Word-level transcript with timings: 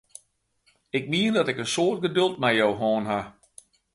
Ik 0.89 1.07
mien 1.11 1.33
dat 1.35 1.47
ik 1.51 1.57
in 1.61 1.71
soad 1.73 1.99
geduld 2.05 2.35
mei 2.41 2.55
jo 2.61 2.69
hân 2.79 3.03
ha! 3.09 3.19